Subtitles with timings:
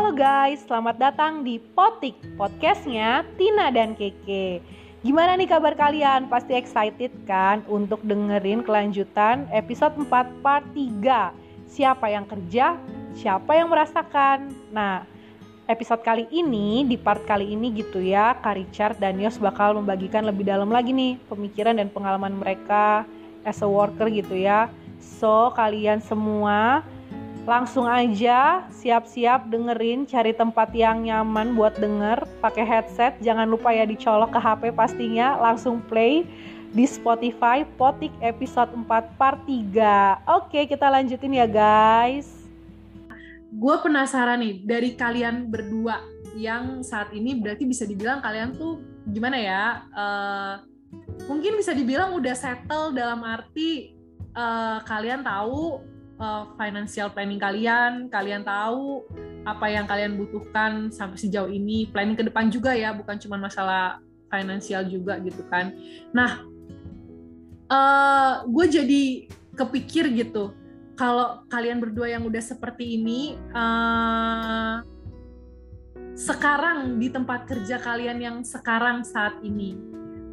[0.00, 4.64] Halo guys, selamat datang di Potik, podcastnya Tina dan Keke.
[5.04, 6.24] Gimana nih kabar kalian?
[6.24, 11.36] Pasti excited kan untuk dengerin kelanjutan episode 4 part 3.
[11.68, 12.80] Siapa yang kerja,
[13.12, 14.48] siapa yang merasakan.
[14.72, 15.04] Nah,
[15.68, 20.24] episode kali ini, di part kali ini gitu ya, Kak Richard dan Yos bakal membagikan
[20.24, 23.04] lebih dalam lagi nih pemikiran dan pengalaman mereka
[23.44, 24.72] as a worker gitu ya.
[24.96, 26.88] So, kalian semua
[27.50, 33.82] Langsung aja siap-siap dengerin, cari tempat yang nyaman buat denger, pakai headset, jangan lupa ya
[33.82, 36.22] dicolok ke HP pastinya, langsung play
[36.70, 38.86] di Spotify Potik episode 4
[39.18, 40.30] part 3.
[40.30, 42.30] Oke, kita lanjutin ya guys.
[43.50, 46.06] Gue penasaran nih dari kalian berdua
[46.38, 48.78] yang saat ini berarti bisa dibilang kalian tuh
[49.10, 49.90] gimana ya?
[49.90, 50.54] Uh,
[51.26, 53.98] mungkin bisa dibilang udah settle dalam arti
[54.38, 55.82] uh, kalian tahu
[56.20, 59.02] uh, financial planning kalian, kalian tahu
[59.48, 63.98] apa yang kalian butuhkan sampai sejauh ini, planning ke depan juga ya, bukan cuma masalah
[64.28, 65.72] finansial juga gitu kan.
[66.12, 66.44] Nah,
[67.72, 69.04] uh, gue jadi
[69.56, 70.52] kepikir gitu,
[70.94, 74.84] kalau kalian berdua yang udah seperti ini, uh,
[76.12, 79.74] sekarang di tempat kerja kalian yang sekarang saat ini,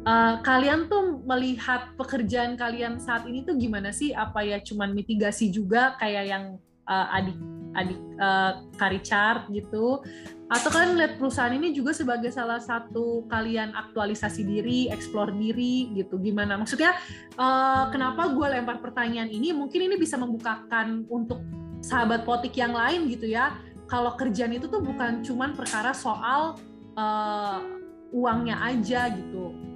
[0.06, 4.14] Uh, kalian tuh melihat pekerjaan kalian saat ini tuh gimana sih?
[4.14, 6.44] Apa ya cuman mitigasi juga kayak yang
[6.86, 7.36] uh, adik
[7.76, 10.00] adik uh, Karichard gitu?
[10.48, 16.16] Atau kalian melihat perusahaan ini juga sebagai salah satu kalian aktualisasi diri, eksplor diri gitu?
[16.16, 16.56] Gimana?
[16.56, 16.96] Maksudnya
[17.36, 19.52] uh, kenapa gue lempar pertanyaan ini?
[19.52, 21.44] Mungkin ini bisa membukakan untuk
[21.84, 23.60] sahabat potik yang lain gitu ya.
[23.92, 26.56] Kalau kerjaan itu tuh bukan cuman perkara soal
[26.96, 27.60] uh,
[28.08, 29.67] uangnya aja gitu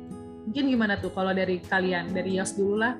[0.52, 2.92] Mungkin gimana tuh kalau dari kalian, dari Yos dulu lah.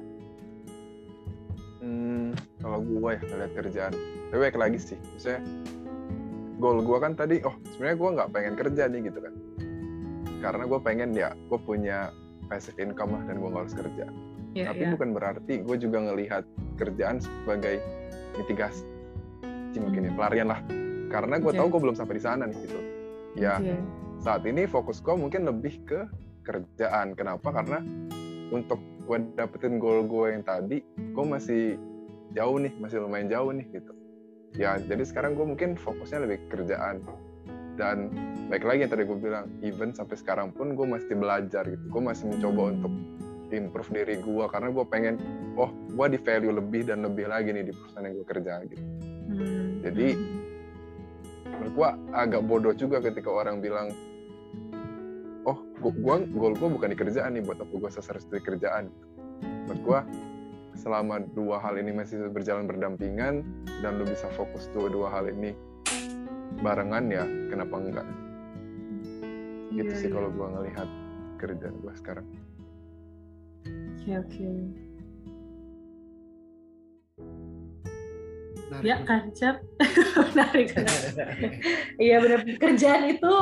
[1.84, 2.33] Hmm,
[2.64, 3.92] kalau gue ya ngeliat kerjaan,
[4.33, 5.45] tapi baik lagi sih, misalnya
[6.56, 9.34] goal gue kan tadi, oh sebenarnya gue nggak pengen kerja nih gitu kan,
[10.40, 12.08] karena gue pengen ya gue punya
[12.48, 14.05] passive income lah dan gue nggak harus kerja.
[14.57, 14.92] Yeah, tapi yeah.
[14.96, 16.48] bukan berarti gue juga ngelihat
[16.80, 17.84] kerjaan sebagai
[18.40, 18.89] mitigasi
[19.77, 20.64] mungkin ya pelarian lah,
[21.13, 21.61] karena gue okay.
[21.61, 22.80] tahu gue belum sampai di sana nih gitu.
[23.36, 23.77] Ya okay.
[24.24, 26.08] saat ini fokus gue mungkin lebih ke
[26.42, 27.14] kerjaan.
[27.17, 27.48] Kenapa?
[27.51, 27.80] Karena
[28.53, 31.80] untuk gue dapetin goal gue yang tadi, gue masih
[32.36, 33.92] jauh nih, masih lumayan jauh nih gitu.
[34.52, 37.01] Ya, jadi sekarang gue mungkin fokusnya lebih kerjaan.
[37.73, 38.13] Dan
[38.52, 41.85] baik lagi yang tadi gue bilang, even sampai sekarang pun gue masih belajar gitu.
[41.89, 42.92] Gue masih mencoba untuk
[43.52, 45.14] improve diri gue karena gue pengen,
[45.57, 48.85] oh gue di value lebih dan lebih lagi nih di perusahaan yang gue kerja gitu.
[49.33, 49.69] Hmm.
[49.85, 50.08] Jadi
[51.48, 53.92] menurut gue agak bodoh juga ketika orang bilang
[55.91, 58.87] gua goal gue bukan di kerjaan nih buat apa gue sasar di kerjaan
[59.67, 60.01] buat gue
[60.79, 63.43] selama dua hal ini masih berjalan berdampingan
[63.83, 65.53] dan lu bisa fokus dua-dua hal ini
[66.63, 68.07] barengan ya kenapa enggak
[69.75, 70.15] gitu yeah, sih yeah.
[70.15, 70.89] kalau gue ngelihat
[71.43, 74.57] kerjaan gue sekarang oke okay, oke okay.
[78.81, 79.61] Ya, kancap.
[80.33, 80.73] Menarik.
[82.01, 82.41] Iya benar.
[82.57, 83.35] Kerjaan itu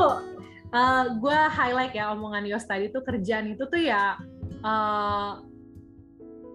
[0.70, 4.18] uh, eh, gue highlight ya omongan Yos tadi tuh kerjaan itu tuh ya
[4.62, 5.42] uh,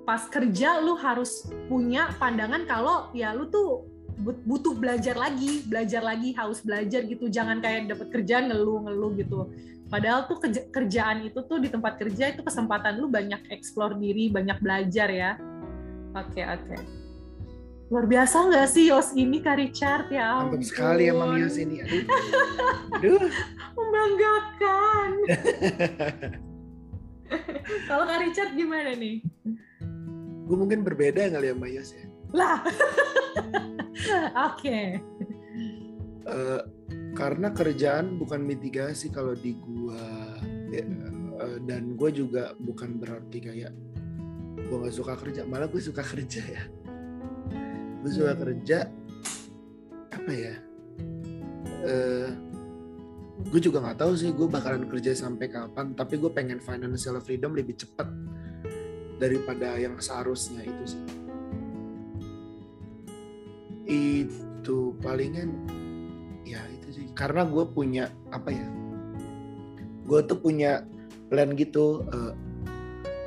[0.05, 6.31] pas kerja lu harus punya pandangan kalau ya lu tuh butuh belajar lagi, belajar lagi,
[6.39, 7.27] haus belajar gitu.
[7.27, 9.51] Jangan kayak dapat kerjaan ngeluh-ngeluh gitu.
[9.91, 10.39] Padahal tuh
[10.71, 15.31] kerjaan itu tuh di tempat kerja itu kesempatan lu banyak explore diri, banyak belajar ya.
[16.15, 16.63] Oke, okay, oke.
[16.63, 17.04] Okay.
[17.93, 21.85] Luar biasa nggak sih Yos ini Kak Richard ya Mantap sekali emang Yos ini.
[21.85, 22.03] Aduh.
[22.97, 23.29] Aduh.
[23.77, 25.09] Membanggakan.
[27.89, 29.21] Kalau Kak Richard gimana nih?
[30.49, 32.05] Gue mungkin berbeda kali ya sama Yos ya.
[32.33, 32.57] Lah.
[34.49, 34.65] Oke.
[34.65, 34.85] okay.
[36.25, 36.61] Uh, eh,
[37.13, 40.01] karena kerjaan bukan mitigasi kalau di gua
[40.73, 40.83] ya,
[41.37, 43.73] uh, dan gue juga bukan berarti kayak
[44.57, 46.63] gue gak suka kerja malah gue suka kerja ya
[48.11, 48.89] suka kerja
[50.11, 50.55] apa ya
[51.85, 52.29] uh,
[53.45, 57.53] gue juga nggak tahu sih gue bakalan kerja sampai kapan tapi gue pengen financial freedom
[57.53, 58.09] lebih cepat
[59.15, 61.03] daripada yang seharusnya itu sih.
[63.85, 65.49] Itu palingan
[66.43, 67.05] ya itu sih.
[67.15, 68.67] Karena gue punya apa ya
[70.05, 70.85] gue tuh punya
[71.33, 72.33] plan gitu uh,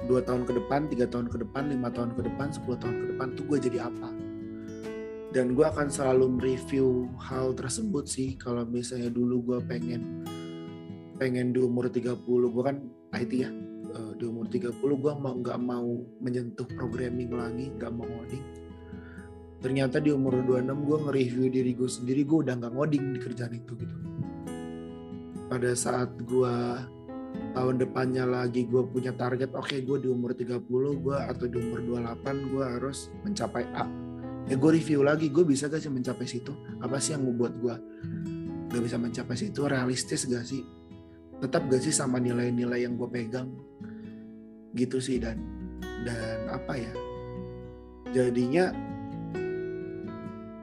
[0.06, 3.06] dua tahun ke depan tiga tahun ke depan lima tahun ke depan sepuluh tahun ke
[3.14, 4.08] depan tuh gue jadi apa
[5.28, 10.24] dan gue akan selalu mereview hal tersebut sih kalau misalnya dulu gue pengen
[11.20, 12.80] pengen di umur 30 gue kan
[13.12, 13.50] IT ya
[13.92, 18.44] uh, di umur 30 gue mau nggak mau menyentuh programming lagi nggak mau coding
[19.58, 23.54] ternyata di umur 26 gue nge-review diri gue sendiri gue udah nggak ngoding di kerjaan
[23.58, 23.96] itu gitu.
[25.50, 26.54] Pada saat gue
[27.58, 31.56] tahun depannya lagi gue punya target oke okay, gue di umur 30 gue atau di
[31.58, 34.07] umur 28 gue harus mencapai A
[34.46, 36.54] ya gue review lagi gue bisa gak sih mencapai situ?
[36.78, 37.74] Apa sih yang membuat gue
[38.70, 39.66] gak bisa mencapai situ?
[39.66, 40.62] Realistis gak sih?
[41.42, 43.50] Tetap gak sih sama nilai-nilai yang gue pegang?
[44.76, 45.42] Gitu sih dan
[46.06, 46.92] dan apa ya?
[48.14, 48.70] Jadinya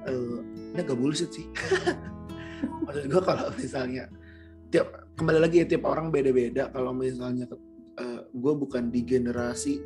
[0.07, 0.39] uh,
[0.71, 1.45] ini gak bullshit sih.
[2.85, 4.07] Maksud gue kalau misalnya
[4.71, 6.71] tiap kembali lagi ya tiap orang beda-beda.
[6.71, 7.49] Kalau misalnya
[7.99, 9.79] uh, gue bukan di generasi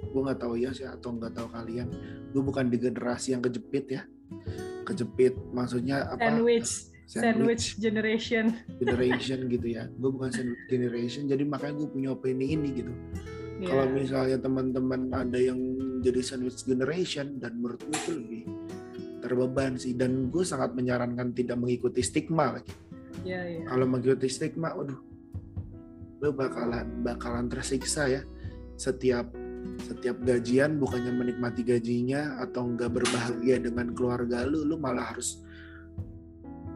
[0.00, 1.88] gue nggak tahu ya sih atau nggak tahu kalian.
[2.32, 4.02] Gue bukan di generasi yang kejepit ya.
[4.88, 6.20] Kejepit maksudnya apa?
[6.20, 6.90] Sandwich.
[7.10, 8.44] Sandwich, sandwich generation.
[8.78, 9.90] Generation gitu ya.
[9.98, 12.94] Gue bukan sandwich generation jadi makanya gue punya opini ini gitu.
[13.60, 13.76] Yeah.
[13.76, 15.60] kalau misalnya teman-teman ada yang
[16.00, 18.42] jadi sandwich generation dan menurut gue itu lebih
[19.20, 19.92] terbeban sih.
[19.98, 22.72] Dan gue sangat menyarankan tidak mengikuti stigma lagi.
[23.26, 23.66] Yeah, yeah.
[23.68, 24.96] kalau mengikuti stigma waduh
[26.20, 28.22] lo bakalan bakalan tersiksa ya.
[28.80, 29.28] Setiap
[29.80, 35.42] setiap gajian bukannya menikmati gajinya atau enggak berbahagia dengan keluarga lu lu malah harus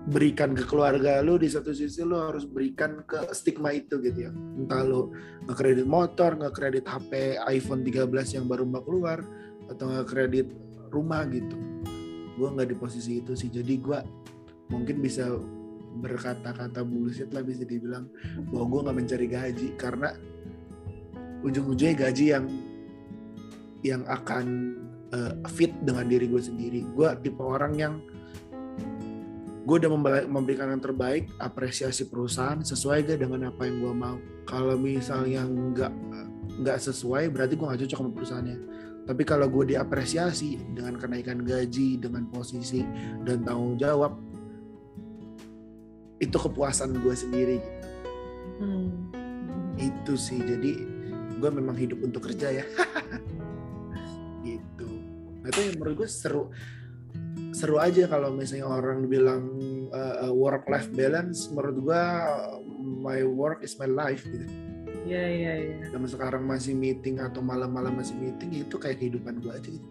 [0.04, 4.32] berikan ke keluarga lu di satu sisi lu harus berikan ke stigma itu gitu ya.
[4.32, 5.16] Entah lu
[5.48, 9.25] ngekredit motor ngekredit HP iPhone 13 yang baru mau keluar
[9.72, 10.52] atau ngekredit
[10.92, 11.56] rumah gitu.
[12.36, 13.48] Gue nggak di posisi itu sih.
[13.48, 13.98] Jadi gue
[14.69, 15.25] mungkin bisa
[15.94, 18.04] berkata-kata bullshit lah bisa dibilang
[18.52, 19.69] bahwa gue nggak mencari gaji.
[19.81, 20.12] Karena
[21.40, 22.44] ujung-ujungnya gaji yang
[23.84, 24.75] yang akan
[25.12, 26.81] uh, fit dengan diri gue sendiri.
[26.96, 27.94] Gue tipe orang yang
[29.64, 29.92] gue udah
[30.28, 34.16] memberikan yang terbaik, apresiasi perusahaan sesuai gak dengan apa yang gue mau.
[34.44, 35.92] Kalau misalnya nggak
[36.60, 38.58] nggak sesuai, berarti gue nggak cocok sama perusahaannya.
[39.04, 42.81] Tapi kalau gue diapresiasi dengan kenaikan gaji, dengan posisi
[43.25, 44.16] dan tanggung jawab,
[46.25, 47.88] itu kepuasan gue sendiri gitu.
[48.64, 48.90] Hmm.
[49.76, 50.40] Itu sih.
[50.40, 50.72] Jadi
[51.36, 52.64] gue memang hidup untuk kerja ya.
[55.44, 56.49] Nah, itu yang menurut gue seru
[57.52, 59.44] seru aja kalau misalnya orang bilang
[59.93, 62.02] uh, work life balance menurut gue
[62.81, 64.49] my work is my life gitu.
[65.05, 65.76] Iya iya iya.
[65.93, 69.88] Dan sekarang masih meeting atau malam-malam masih meeting itu kayak kehidupan gue aja gitu.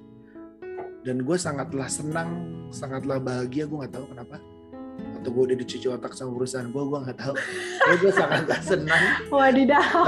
[1.05, 2.29] Dan gue sangatlah senang,
[2.73, 3.69] sangatlah bahagia.
[3.69, 4.41] Gue nggak tahu kenapa.
[5.23, 7.31] Atau gue udah dicuci otak sama perusahaan gue, gue nggak tahu.
[7.79, 9.03] Tapi gue sangat senang.
[9.31, 10.03] Wadidaw.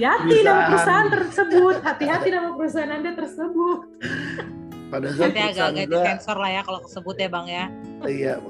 [0.00, 1.76] Hati-hati nama perusahaan tersebut.
[1.84, 3.78] Hati-hati nama perusahaan Anda tersebut.
[4.88, 7.68] Pada saat Nanti agak-agak gua, disensor lah ya kalau sebut ya Bang ya.
[8.08, 8.40] Iya,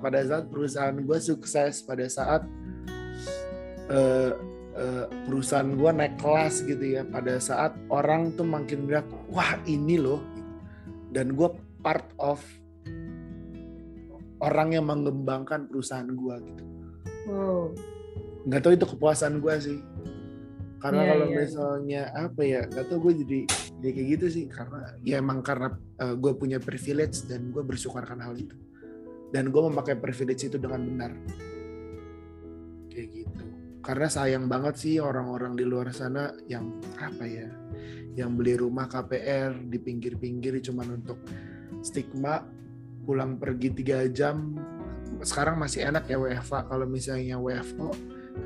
[0.00, 2.42] pada saat perusahaan gue sukses, pada saat
[3.92, 4.32] uh,
[4.80, 10.00] uh, perusahaan gue naik kelas gitu ya, pada saat orang tuh makin bilang, wah ini
[10.00, 10.24] loh.
[11.12, 11.52] Dan gue
[11.84, 12.40] part of
[14.44, 16.64] orang yang mengembangkan perusahaan gue gitu.
[17.28, 17.72] Wow.
[18.44, 19.78] Nggak tahu itu kepuasan gue sih.
[20.84, 21.36] Karena yeah, kalau yeah.
[21.40, 23.40] misalnya apa ya, nggak tahu gue jadi
[23.80, 24.44] jadi kayak gitu sih.
[24.52, 25.72] Karena ya emang karena
[26.04, 28.56] uh, gue punya privilege dan gue bersyukur akan hal itu.
[29.32, 31.12] Dan gue memakai privilege itu dengan benar.
[32.92, 33.44] Kayak gitu.
[33.84, 37.48] Karena sayang banget sih orang-orang di luar sana yang apa ya,
[38.16, 41.20] yang beli rumah KPR di pinggir-pinggir cuman untuk
[41.84, 42.40] stigma
[43.04, 44.56] pulang pergi tiga jam.
[45.20, 47.92] Sekarang masih enak ya WFA kalau misalnya WFO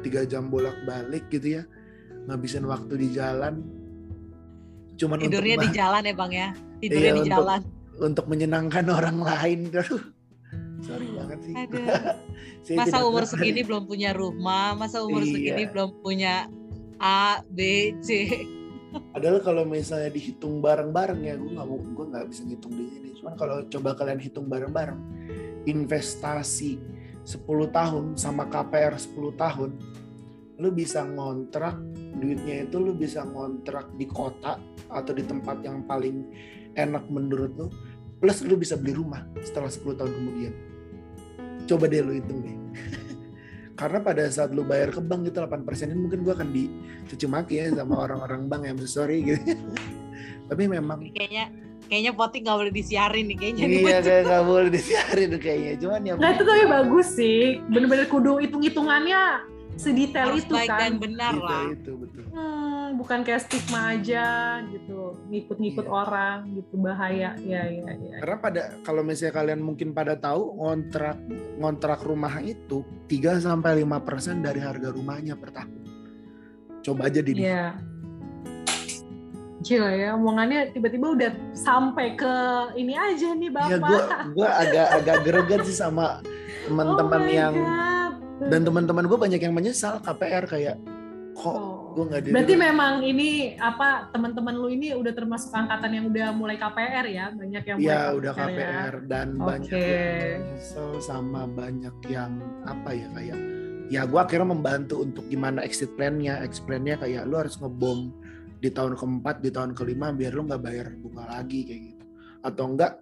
[0.05, 1.62] tiga jam bolak balik gitu ya.
[2.29, 3.65] Ngabisin waktu di jalan.
[4.99, 6.49] Cuman tidurnya untuk, di jalan ya bang ya?
[6.83, 7.61] Tidurnya iya, di untuk, jalan.
[8.03, 9.59] untuk menyenangkan orang lain.
[10.87, 11.55] Sorry banget sih.
[12.79, 15.33] masa umur segini belum punya rumah masa umur iya.
[15.33, 16.35] segini belum punya
[17.00, 18.29] A B C
[18.88, 23.09] Padahal kalau misalnya dihitung bareng-bareng ya, gue nggak gue nggak bisa ngitung di sini.
[23.21, 25.00] Cuman kalau coba kalian hitung bareng-bareng,
[25.68, 26.80] investasi
[27.28, 29.71] 10 tahun sama KPR 10 tahun,
[30.59, 31.76] lu bisa ngontrak
[32.18, 34.59] duitnya itu lu bisa ngontrak di kota
[34.90, 36.25] atau di tempat yang paling
[36.75, 37.66] enak menurut lu,
[38.18, 40.54] plus lu bisa beli rumah setelah 10 tahun kemudian.
[41.68, 42.57] Coba deh lu hitung deh.
[43.78, 47.62] Karena pada saat lu bayar ke bank itu 8 persen mungkin gue akan dicuci maki
[47.62, 49.54] ya sama orang-orang bank yang sorry gitu.
[50.50, 51.54] Tapi memang kayaknya
[51.87, 55.73] kayaknya poti nggak boleh disiarin nih kayaknya iya kayak nggak boleh disiarin kayaknya.
[55.78, 57.62] Cuman ya nah itu tapi bagus sih.
[57.70, 58.66] Bener-bener kudu hitung
[59.78, 64.26] sedetail itu baik kan dan benar itu, lah itu betul hmm, bukan kayak stigma aja
[64.75, 64.99] gitu
[65.30, 65.92] ngikut-ngikut iya.
[65.94, 71.16] orang gitu bahaya ya ya ya karena pada kalau misalnya kalian mungkin pada tahu ngontrak
[71.62, 75.78] ngontrak rumah itu 3 sampai lima persen dari harga rumahnya per tahun
[76.82, 77.78] coba aja di yeah.
[79.58, 82.35] Gila ya, omongannya tiba-tiba udah sampai ke
[82.78, 83.68] ini aja nih Bapak.
[83.68, 84.02] Ya gue
[84.38, 86.23] gua agak agak greget sih sama
[86.70, 88.14] teman-teman oh yang God.
[88.47, 90.76] Dan teman-teman gue banyak yang menyesal KPR kayak
[91.38, 91.95] kok Oh.
[91.95, 96.28] gue nggak di Berarti memang ini apa teman-teman lu ini udah termasuk angkatan yang udah
[96.35, 97.26] mulai KPR ya?
[97.30, 98.38] Banyak yang mulai ya udah ya?
[98.38, 99.83] KPR dan banyak Oke.
[99.83, 102.33] yang menyesal sama banyak yang
[102.66, 103.38] apa ya kayak
[103.88, 108.12] ya gue akhirnya membantu untuk gimana exit plan-nya exit plan-nya kayak lu harus ngebom
[108.59, 112.04] di tahun keempat di tahun kelima biar lu nggak bayar bunga lagi kayak gitu
[112.45, 112.92] atau enggak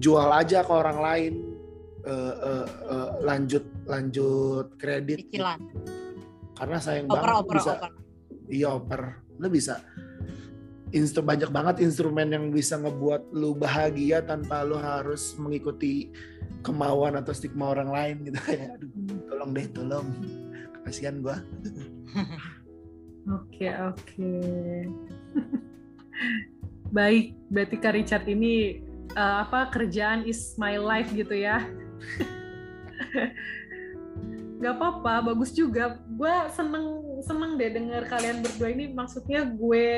[0.00, 1.32] jual aja ke orang lain
[2.04, 5.40] eh, eh, eh, lanjut lanjut kredit gitu.
[5.40, 5.60] Cicilan.
[6.56, 7.90] karena sayang Oper, banget oper, bisa oper.
[8.52, 9.02] iya oper
[9.40, 9.74] lu bisa
[10.90, 16.10] instru banyak banget instrumen yang bisa ngebuat lu bahagia tanpa lu harus mengikuti
[16.60, 18.90] kemauan atau stigma orang lain gitu kayak aduh
[19.30, 20.06] tolong deh tolong
[20.84, 21.40] kasihan gua
[23.28, 24.32] Oke, oke.
[26.96, 28.80] Baik, berarti Kak Richard ini
[29.12, 31.62] eh, apa kerjaan is my life gitu ya.
[34.60, 35.96] Gak apa-apa, bagus juga.
[36.04, 38.92] Gue seneng seneng deh denger kalian berdua ini.
[38.92, 39.88] Maksudnya gue,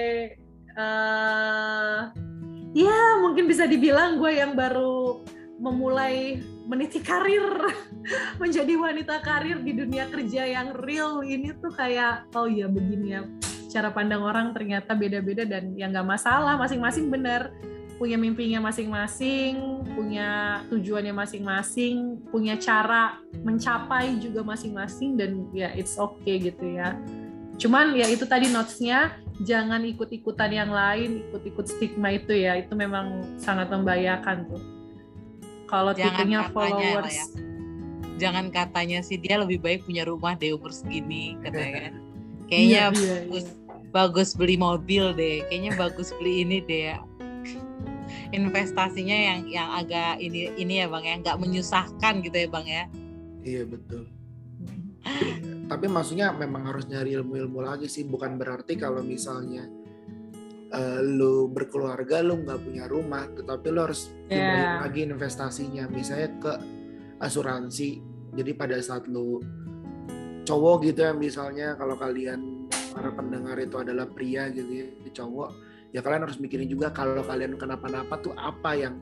[0.79, 2.01] eh
[2.73, 5.21] ya mungkin bisa dibilang gue yang baru
[5.61, 7.45] memulai meniti karir
[8.43, 13.23] menjadi wanita karir di dunia kerja yang real ini tuh kayak oh iya begini ya
[13.69, 17.53] cara pandang orang ternyata beda-beda dan ya nggak masalah masing-masing benar
[18.03, 26.43] punya mimpinya masing-masing punya tujuannya masing-masing punya cara mencapai juga masing-masing dan ya it's okay
[26.43, 26.99] gitu ya
[27.63, 29.15] cuman ya itu tadi notesnya
[29.47, 34.63] jangan ikut-ikutan yang lain ikut-ikut stigma itu ya itu memang sangat membahayakan tuh
[35.73, 37.27] kalau tipenya lah followers ya.
[38.21, 41.95] Jangan katanya sih dia lebih baik punya rumah deh umur segini katanya kan.
[42.53, 43.47] Kayaknya Iya, iya, bagus
[43.89, 45.41] bagus beli mobil deh.
[45.49, 46.97] Kayaknya bagus beli ini deh ya.
[48.33, 52.85] Investasinya yang yang agak ini ini ya Bang ya, nggak menyusahkan gitu ya Bang ya.
[53.45, 54.09] iya betul.
[55.67, 58.07] Tapi maksudnya memang harus nyari ilmu-ilmu lagi sih.
[58.07, 59.67] Bukan berarti kalau misalnya
[60.73, 64.81] eh, lu berkeluarga lu nggak punya rumah tetapi lu harus Yeah.
[64.81, 65.85] lagi investasinya.
[65.93, 66.53] Misalnya ke
[67.21, 68.01] asuransi.
[68.33, 69.45] Jadi pada saat lu
[70.43, 75.51] cowok gitu ya misalnya kalau kalian para pendengar itu adalah pria gitu ya cowok
[75.93, 78.97] ya kalian harus mikirin juga kalau kalian kenapa-napa tuh apa yang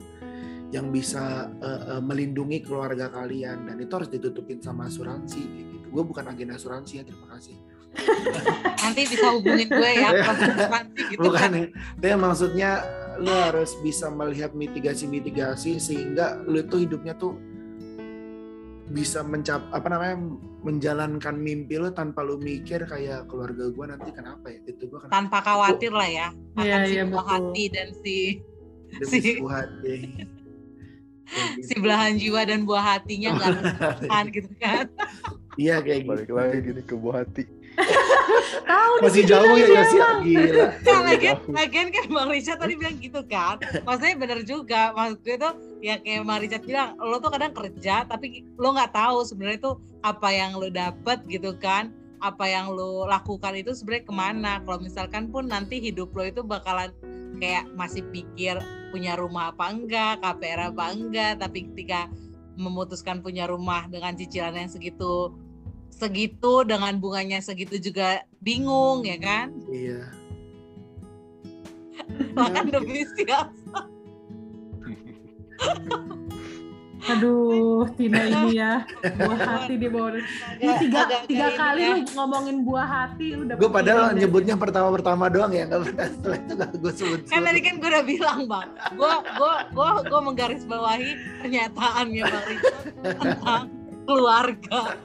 [0.71, 5.87] yang bisa eh, eh, melindungi keluarga kalian dan itu harus ditutupin sama asuransi kayak gitu.
[5.91, 7.55] Gue bukan agen asuransi ya terima kasih.
[8.87, 11.59] Nanti bisa hubungin gue ya konsultasi gitu bukan kan.
[11.59, 11.67] ya.
[11.99, 12.71] Tapi maksudnya
[13.19, 17.35] lu harus bisa melihat mitigasi-mitigasi sehingga lu tuh hidupnya tuh
[18.91, 20.15] bisa mencap apa namanya
[20.61, 25.09] menjalankan mimpi lu tanpa lu mikir kayak keluarga gue nanti kenapa ya itu gue kan
[25.09, 26.27] Tanpa khawatir lah ya.
[26.53, 27.33] Akan Iya, si iya, buah betul.
[27.33, 28.15] hati dan si
[28.91, 29.95] demi si- hati.
[31.31, 31.63] Gitu.
[31.63, 33.55] si belahan jiwa dan buah hatinya nggak
[34.35, 34.83] gitu kan.
[35.55, 36.09] Iya kayak gitu.
[36.11, 37.43] balik lagi gini ke buah hati
[38.63, 40.19] tahu Masih jauh lagi ya ya sih emang.
[40.21, 40.65] gila.
[40.67, 41.03] Kan Jauh.
[41.05, 43.55] lagian, lagian kan Bang Richard tadi bilang gitu kan.
[43.83, 44.81] Maksudnya bener juga.
[44.91, 48.91] Maksud gue tuh ya kayak Bang Richard bilang, lo tuh kadang kerja tapi lo nggak
[48.93, 51.89] tahu sebenarnya tuh apa yang lo dapet gitu kan.
[52.21, 54.53] Apa yang lo lakukan itu sebenarnya ke mana.
[54.61, 56.93] Kalau misalkan pun nanti hidup lo itu bakalan
[57.41, 58.61] kayak masih pikir
[58.93, 61.41] punya rumah apa enggak, KPR apa enggak.
[61.41, 62.05] Tapi ketika
[62.59, 65.33] memutuskan punya rumah dengan cicilan yang segitu
[66.01, 68.07] segitu dengan bunganya segitu juga
[68.39, 70.01] bingung ya kan Iya.
[72.33, 73.85] makan demi siapa
[77.03, 78.85] aduh Tina ini ya
[79.17, 81.97] buah hati di bawah ini tiga Agak- tiga agak kali ini ya.
[81.97, 84.21] lu ngomongin buah hati udah Gue padahal deh.
[84.21, 87.19] nyebutnya pertama-pertama doang ya, nggak pernah setelah itu nggak gue sebut.
[87.25, 91.09] kan tadi kan gue udah bilang bang gue gue gue gue menggarisbawahi
[91.41, 92.85] pernyataannya bang Richard
[93.17, 93.63] tentang
[94.05, 94.97] keluarga.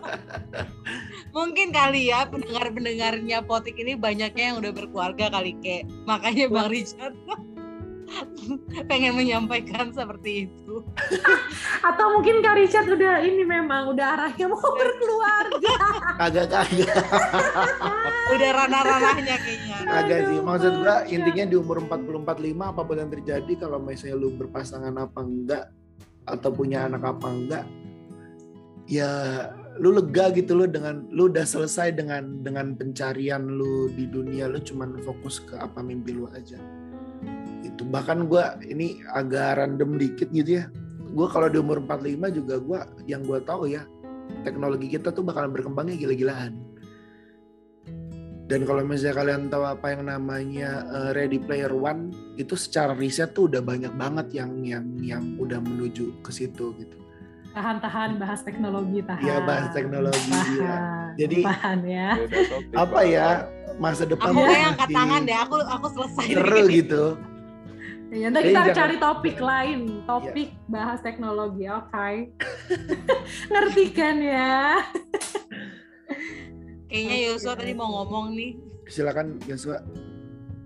[1.36, 6.68] Mungkin kali ya pendengar pendengarnya potik ini banyaknya yang udah berkeluarga kali ke makanya bang
[6.72, 7.12] Richard
[8.90, 10.82] pengen menyampaikan seperti itu.
[11.88, 15.76] Atau mungkin Kak Richard udah ini memang udah arahnya mau berkeluarga.
[16.22, 16.96] Agak-agak.
[18.32, 19.76] udah ranah-ranahnya kayaknya.
[19.90, 20.38] Agak sih.
[20.38, 24.94] Maksud gua intinya di umur 40 45 apa pun yang terjadi kalau misalnya lu berpasangan
[24.96, 25.64] apa enggak
[26.26, 27.64] atau punya anak apa enggak
[28.87, 29.11] ya
[29.76, 34.57] lu lega gitu lu dengan lu udah selesai dengan dengan pencarian lu di dunia lu
[34.62, 36.57] cuman fokus ke apa mimpi lu aja.
[37.62, 40.71] Itu bahkan gua ini agak random dikit gitu ya.
[41.12, 43.85] Gua kalau di umur 45 juga gua yang gua tahu ya
[44.43, 46.55] teknologi kita tuh bakalan berkembangnya gila-gilaan.
[48.47, 53.35] Dan kalau misalnya kalian tahu apa yang namanya uh, Ready Player One, itu secara riset
[53.35, 57.05] tuh udah banyak banget yang yang yang udah menuju ke situ gitu.
[57.56, 59.25] Tahan-tahan bahas teknologi tahan.
[59.25, 60.28] Iya bahas teknologi.
[60.28, 60.60] Tahan.
[60.60, 60.76] Ya.
[61.16, 62.08] Jadi tahan ya.
[62.20, 63.28] Topik, apa ya
[63.80, 66.26] masa depan Aku kayak angkat tangan deh, aku aku selesai.
[66.36, 67.04] seru gitu.
[68.12, 72.08] Ya, nanti kita jangan- cari topik lain, topik bahas teknologi, oke?
[73.50, 74.78] Ngerti kan ya?
[76.92, 78.52] Kayaknya Yosua tadi mau ngomong nih.
[78.86, 79.80] Silakan Yosua.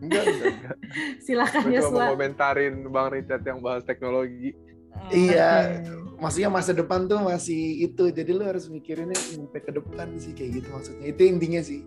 [0.03, 0.77] Enggak, enggak, enggak.
[1.23, 1.97] Silakan Yosua.
[1.97, 4.53] mau komentarin Bang Richard yang bahas teknologi.
[5.11, 5.51] Iya,
[6.17, 8.09] maksudnya masa depan tuh masih itu.
[8.09, 11.07] Jadi lu harus mikirinnya sampai ke depan sih kayak gitu maksudnya.
[11.07, 11.83] Itu intinya sih.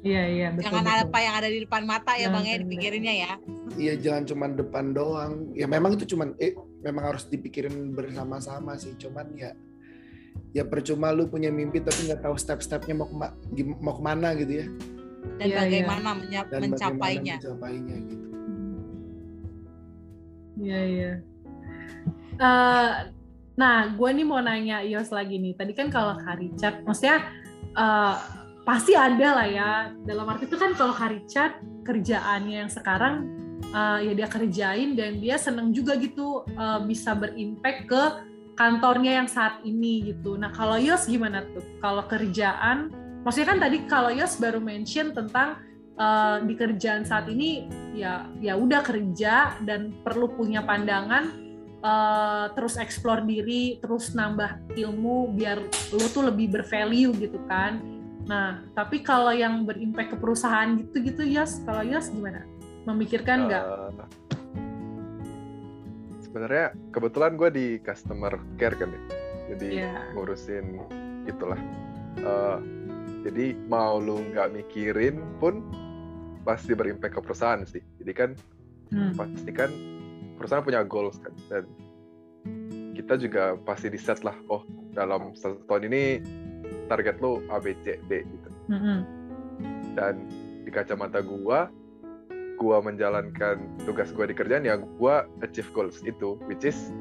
[0.00, 0.68] Iya iya betul.
[0.68, 1.04] Jangan betul.
[1.06, 3.32] apa yang ada di depan mata ya Jangan bang ya dipikirinnya ya.
[3.74, 5.32] Iya, jangan cuman depan doang.
[5.52, 8.92] Ya memang itu cuman eh memang harus dipikirin bersama-sama sih.
[8.94, 9.56] Cuman ya
[10.50, 13.34] ya percuma lu punya mimpi tapi nggak tahu step-stepnya mau kema-
[13.80, 14.66] mau ke mana gitu ya
[15.34, 17.34] Dan Iya, bagaimana menya- dan mencapainya.
[17.38, 18.26] bagaimana mencapainya gitu.
[20.56, 21.12] Iya iya.
[22.34, 22.92] Eh,
[23.54, 25.54] nah, gue nih mau nanya Yos lagi nih.
[25.54, 27.30] Tadi kan kalau Kak Richard, maksudnya
[27.74, 28.14] eh,
[28.66, 29.70] pasti ada lah ya.
[30.02, 31.54] Dalam arti itu kan kalau Kak Richard
[31.86, 33.14] kerjaannya yang sekarang
[33.70, 38.02] eh, ya dia kerjain dan dia seneng juga gitu eh, bisa berimpact ke
[38.54, 40.34] kantornya yang saat ini gitu.
[40.34, 41.62] Nah kalau Yos gimana tuh?
[41.78, 42.90] Kalau kerjaan,
[43.22, 45.62] maksudnya kan tadi kalau Yos baru mention tentang
[45.94, 51.43] eh, di kerjaan saat ini ya ya udah kerja dan perlu punya pandangan
[51.84, 55.60] eh, terus explore diri terus nambah ilmu biar
[55.92, 57.78] lo tuh lebih bervalue gitu kan
[58.24, 62.48] nah tapi kalau yang berimpact ke perusahaan gitu gitu Yos kalau Yos gimana
[62.88, 64.08] memikirkan nggak Eh,
[66.24, 69.00] Sebenarnya kebetulan gue di customer care kan ya.
[69.54, 69.94] Jadi Iya.
[70.18, 70.66] ngurusin
[71.30, 71.60] itulah.
[72.18, 72.58] Eh,
[73.22, 75.62] jadi mau lu nggak mikirin pun
[76.42, 77.78] pasti berimpact ke perusahaan sih.
[78.02, 78.30] Jadi kan
[78.90, 79.14] Hmm.
[79.14, 79.70] pasti kan
[80.36, 81.64] perusahaan punya goals kan dan
[82.94, 84.62] kita juga pasti di set lah oh
[84.94, 86.02] dalam satu tahun ini
[86.86, 88.98] target lo A B C D gitu Mm-mm.
[89.98, 90.24] dan
[90.64, 91.68] di kacamata gua
[92.56, 96.94] gua menjalankan tugas gua di kerjaan ya gua achieve goals itu which is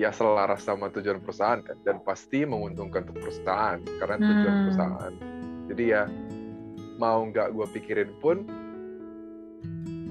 [0.00, 4.64] ya selaras sama tujuan perusahaan kan dan pasti menguntungkan untuk perusahaan karena tujuan Hmm.
[4.68, 5.14] perusahaan
[5.72, 6.02] jadi ya
[6.98, 8.44] mau nggak gua pikirin pun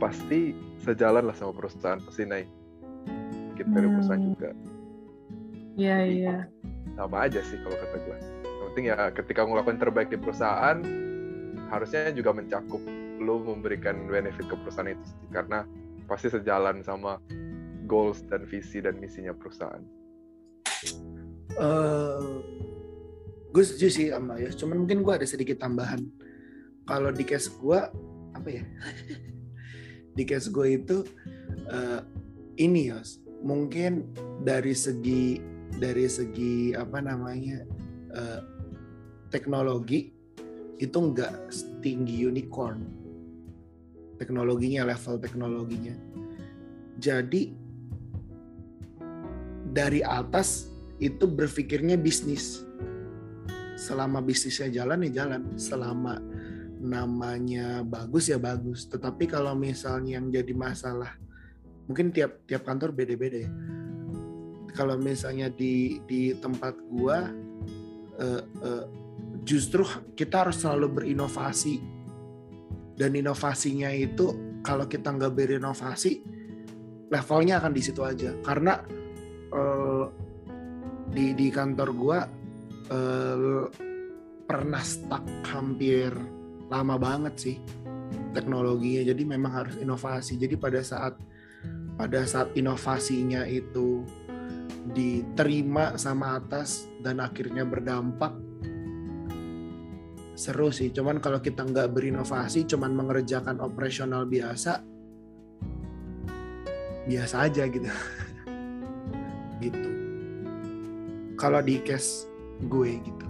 [0.02, 2.50] pasti sejalan lah sama perusahaan pasti naik
[3.54, 3.94] dikit dari Hmm.
[3.96, 4.50] perusahaan juga
[5.72, 6.36] Iya iya
[6.98, 8.18] sama aja sih kalau kata gue.
[8.44, 10.78] Yang penting ya ketika ngelakuin terbaik di perusahaan
[11.72, 12.82] harusnya juga mencakup
[13.22, 15.20] lo memberikan benefit ke perusahaan itu sih.
[15.32, 15.64] karena
[16.10, 17.22] pasti sejalan sama
[17.88, 19.80] goals dan visi dan misinya perusahaan.
[21.56, 22.26] eh
[23.52, 26.02] gue setuju sih sama ya cuman mungkin gue ada sedikit tambahan
[26.84, 27.80] kalau di case gue
[28.34, 28.64] apa ya
[30.16, 31.04] di case gue itu
[31.72, 32.02] eh,
[32.60, 33.00] ini ya
[33.42, 34.06] mungkin
[34.44, 35.42] dari segi
[35.80, 37.64] dari segi apa namanya
[38.12, 38.42] eh,
[39.32, 40.12] teknologi
[40.82, 42.82] itu enggak setinggi unicorn.
[44.18, 45.94] Teknologinya level teknologinya.
[46.98, 47.54] Jadi
[49.72, 52.66] dari atas itu berpikirnya bisnis.
[53.78, 56.22] Selama bisnisnya jalan ya jalan, selama
[56.82, 58.90] namanya bagus ya bagus.
[58.90, 61.14] Tetapi kalau misalnya yang jadi masalah,
[61.86, 63.52] mungkin tiap tiap kantor beda-beda ya.
[64.74, 67.30] Kalau misalnya di di tempat gua,
[68.18, 68.86] eh, eh,
[69.46, 69.86] justru
[70.18, 72.02] kita harus selalu berinovasi.
[72.98, 76.22] Dan inovasinya itu kalau kita nggak berinovasi,
[77.10, 78.34] levelnya akan di situ aja.
[78.42, 78.82] Karena
[79.54, 80.06] eh,
[81.12, 82.20] di di kantor gua
[82.90, 83.66] eh,
[84.48, 86.41] pernah stuck hampir
[86.72, 87.58] lama banget sih
[88.32, 89.04] teknologinya.
[89.12, 90.40] Jadi memang harus inovasi.
[90.40, 91.20] Jadi pada saat
[92.00, 94.08] pada saat inovasinya itu
[94.96, 98.34] diterima sama atas dan akhirnya berdampak
[100.34, 100.90] seru sih.
[100.90, 104.82] Cuman kalau kita nggak berinovasi cuman mengerjakan operasional biasa
[107.06, 107.92] biasa aja gitu.
[109.62, 109.90] Gitu.
[111.38, 112.26] Kalau di case
[112.66, 113.21] gue gitu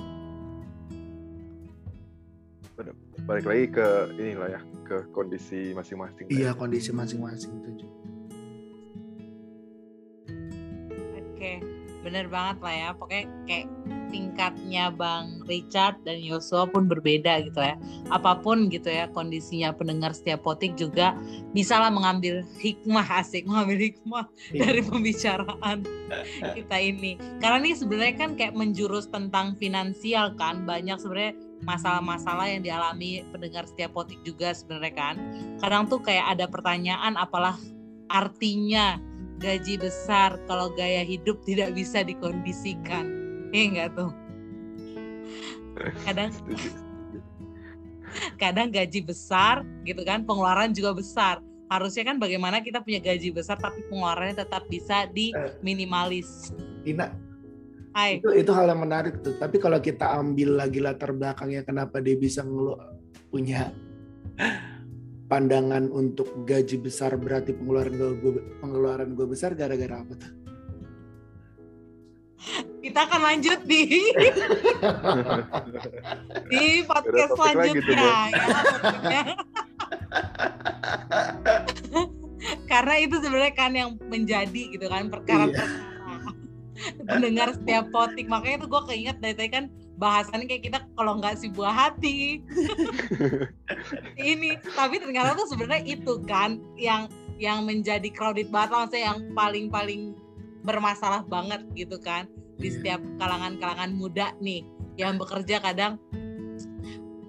[3.25, 6.27] Balik lagi ke inilah ya ke kondisi masing-masing.
[6.27, 7.97] iya kondisi masing-masing itu juga.
[11.15, 11.63] Oke,
[12.03, 12.89] bener banget lah ya.
[12.93, 13.67] Pokoknya kayak
[14.11, 17.79] tingkatnya Bang Richard dan Yosua pun berbeda gitu ya.
[18.11, 21.15] Apa pun gitu ya kondisinya pendengar setiap potik juga
[21.55, 24.59] bisalah mengambil hikmah asik, mengambil hikmah Iya.
[24.67, 25.77] dari pembicaraan
[26.51, 27.15] kita ini.
[27.39, 30.67] Karena ini sebenarnya kan kayak menjurus tentang finansial kan.
[30.67, 35.15] Banyak sebenarnya masalah-masalah yang dialami pendengar setiap potik juga sebenarnya kan.
[35.61, 37.57] Kadang tuh kayak ada pertanyaan apalah
[38.11, 38.99] artinya
[39.41, 43.05] gaji besar kalau gaya hidup tidak bisa dikondisikan.
[43.53, 44.11] Ya enggak tuh?
[46.05, 46.29] Kadang
[48.41, 51.41] kadang gaji besar gitu kan pengeluaran juga besar.
[51.71, 56.51] Harusnya kan bagaimana kita punya gaji besar tapi pengeluarannya tetap bisa diminimalis.
[56.83, 57.30] Tina
[57.91, 58.23] Hai.
[58.23, 59.35] Itu itu hal yang menarik tuh.
[59.35, 62.79] Tapi kalau kita ambil lagi latar belakangnya kenapa dia bisa ngelu
[63.27, 63.71] punya
[65.27, 70.31] pandangan untuk gaji besar berarti pengeluaran gue pengeluaran gue besar gara-gara apa tuh?
[72.81, 73.81] Kita akan lanjut di
[76.51, 78.11] di podcast selanjutnya.
[79.05, 79.23] Ya
[82.71, 85.90] karena itu sebenarnya kan yang menjadi gitu kan perkara-perkara
[87.09, 89.65] mendengar setiap potik makanya tuh gue keinget dari tadi kan
[90.01, 92.41] bahasannya kayak kita kalau nggak si buah hati
[94.33, 97.05] ini tapi ternyata tuh sebenarnya itu kan yang
[97.37, 100.01] yang menjadi crowded banget maksudnya yang paling paling
[100.61, 102.29] bermasalah banget gitu kan
[102.61, 102.75] di Iya.
[102.77, 104.61] setiap kalangan-kalangan muda nih
[104.95, 105.97] yang bekerja kadang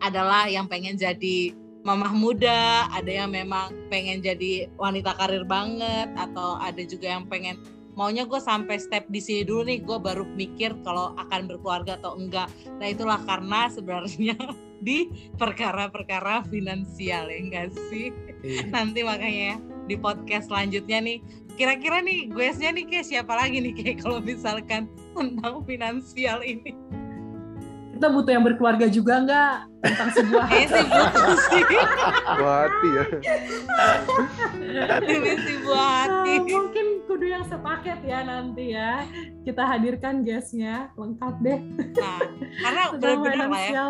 [0.04, 6.54] adalah yang pengen jadi mamah muda, ada yang memang pengen jadi wanita karir banget, atau
[6.62, 7.58] ada juga yang pengen
[7.94, 12.16] maunya gue sampai step di sini dulu nih, gue baru mikir kalau akan berkeluarga atau
[12.16, 12.48] enggak.
[12.81, 14.37] Nah itulah karena sebenarnya
[14.87, 18.11] di perkara-perkara finansial ya enggak sih?
[18.42, 18.72] Iya.
[18.72, 21.18] Nanti makanya di podcast selanjutnya nih,
[21.55, 26.72] kira-kira nih gue-nya nih kayak siapa lagi nih kayak kalau misalkan tentang finansial ini.
[27.92, 31.62] Kita butuh yang berkeluarga juga nggak tentang sebuah Kayaknya sih butuh sih.
[32.35, 33.05] Buah hati ya.
[35.12, 36.33] Ini sih buah hati.
[36.35, 36.87] Ah, mungkin
[37.22, 39.06] kudu yang sepaket ya nanti ya.
[39.46, 41.61] Kita hadirkan guestnya lengkap deh.
[41.94, 42.18] Nah,
[42.58, 43.85] karena benar-benar lah ya.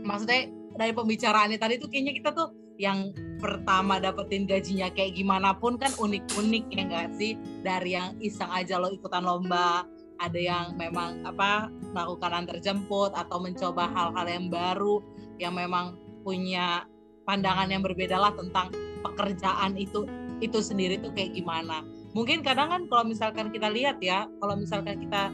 [0.00, 0.48] Maksudnya
[0.80, 5.92] dari pembicaraannya tadi tuh kayaknya kita tuh yang pertama dapetin gajinya kayak gimana pun kan
[6.00, 7.36] unik-unik ya enggak sih?
[7.60, 9.84] Dari yang iseng aja lo ikutan lomba,
[10.24, 15.04] ada yang memang apa melakukan antar jemput atau mencoba hal-hal yang baru
[15.36, 16.88] yang memang punya
[17.28, 18.72] pandangan yang berbeda lah tentang
[19.04, 20.08] pekerjaan itu
[20.40, 21.84] itu sendiri tuh kayak gimana.
[22.16, 25.30] Mungkin kadang kan kalau misalkan kita lihat ya, kalau misalkan kita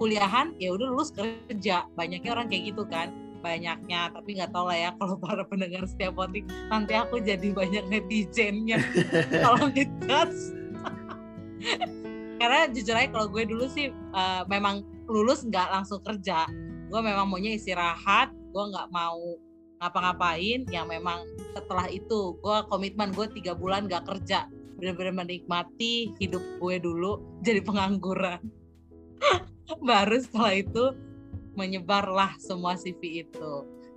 [0.00, 3.12] kuliahan ya udah lulus kerja, banyaknya orang kayak gitu kan.
[3.40, 7.88] Banyaknya tapi nggak tahu lah ya kalau para pendengar setiap potik nanti aku jadi banyak
[7.88, 8.76] netizennya.
[9.44, 10.52] Kalau ngegas
[12.40, 16.44] karena jujur aja kalau gue dulu sih eh, memang lulus nggak langsung kerja.
[16.92, 19.40] Gue memang maunya istirahat gue nggak mau
[19.80, 21.24] ngapa-ngapain yang memang
[21.56, 24.44] setelah itu gue komitmen gue tiga bulan nggak kerja.
[24.76, 28.40] Benar-benar menikmati hidup gue dulu jadi pengangguran.
[29.88, 30.84] Baru setelah itu
[31.56, 33.52] menyebarlah semua CV itu.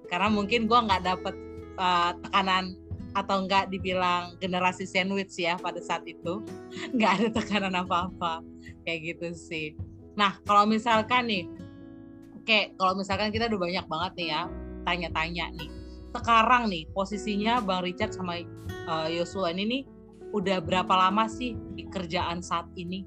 [0.07, 1.35] Karena mungkin gue nggak dapet
[1.75, 2.79] uh, tekanan
[3.13, 6.41] atau nggak dibilang generasi sandwich ya pada saat itu.
[6.97, 8.41] Nggak ada tekanan apa-apa.
[8.87, 9.77] Kayak gitu sih.
[10.17, 11.45] Nah kalau misalkan nih
[12.43, 14.41] oke kalau misalkan kita udah banyak banget nih ya
[14.83, 15.69] tanya-tanya nih
[16.13, 18.37] sekarang nih posisinya bang Richard sama
[18.85, 19.81] uh, Yosua ini nih
[20.31, 23.05] udah berapa lama sih di kerjaan saat ini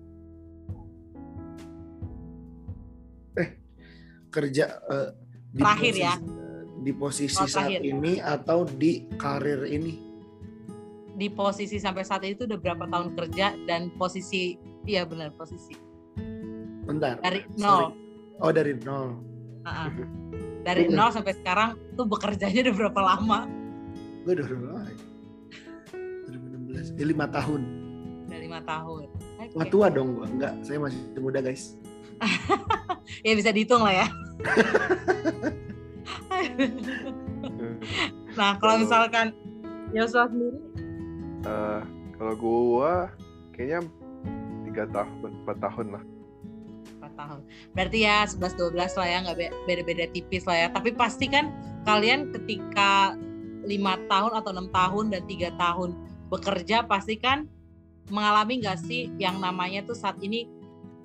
[4.29, 5.11] kerja eh,
[5.49, 6.15] di Terakhir ya?
[6.77, 7.81] di posisi Oh, saat terakhir.
[7.83, 9.97] ini atau di karir ini
[11.17, 15.73] di posisi sampai saat itu udah berapa tahun kerja dan posisi iya benar posisi
[16.85, 17.65] bentar dari sorry.
[17.65, 17.85] nol
[18.39, 19.09] oh dari nol
[19.65, 19.91] Ah, ah.
[20.67, 23.47] dari nol sampai sekarang tuh bekerjanya udah berapa lama?
[24.27, 24.99] Gue udah berapa lama ya?
[26.27, 27.61] 2016 ya, lima tahun.
[28.27, 29.03] Udah lima tahun.
[29.39, 29.55] Oke.
[29.55, 31.79] Wah tua dong gue enggak saya masih muda guys.
[33.23, 34.07] Ya bisa dihitung lah ya.
[38.37, 39.31] Nah kalau misalkan
[39.95, 40.59] Yosua sendiri?
[41.47, 41.83] Eh,
[42.19, 43.09] kalau gua
[43.55, 43.87] kayaknya
[44.67, 46.03] tiga tahun, empat tahun lah.
[47.17, 47.41] Tahun.
[47.73, 50.69] Berarti ya 11 12 lah ya nggak be- beda-beda tipis lah ya.
[50.71, 51.51] Tapi pasti kan
[51.89, 53.17] kalian ketika
[53.67, 55.97] lima tahun atau enam tahun dan tiga tahun
[56.31, 57.51] bekerja pasti kan
[58.13, 60.47] mengalami nggak sih yang namanya tuh saat ini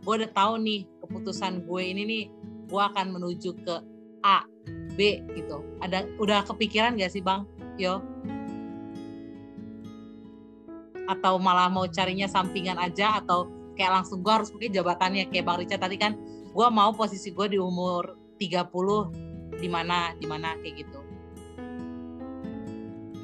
[0.02, 2.24] gue udah tahu nih keputusan gue ini nih
[2.70, 3.76] gue akan menuju ke
[4.22, 4.46] A
[4.94, 5.66] B gitu.
[5.82, 7.48] Ada udah kepikiran gak sih bang?
[7.80, 8.04] Yo.
[11.10, 15.30] Atau malah mau carinya sampingan aja atau kayak langsung gue harus pakai jabatannya.
[15.30, 16.14] Kayak Bang Richard tadi kan
[16.52, 21.00] gue mau posisi gue di umur 30 di mana di mana kayak gitu.